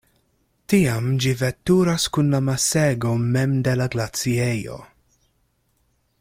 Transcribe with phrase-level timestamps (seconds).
[0.71, 4.81] Tiam ĝi veturas kun la masego mem de la glaciejo.